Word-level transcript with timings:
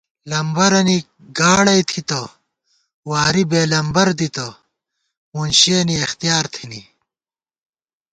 لمبَرَنی 0.29 0.97
گاڑَئی 1.37 1.81
تھِتہ 1.89 2.21
واری 3.09 3.43
بېلمبر 3.51 4.07
دِتہ 4.19 4.47
مُنشِیَنی 5.33 5.95
اختِیار 6.03 6.45
تھنی 6.53 6.81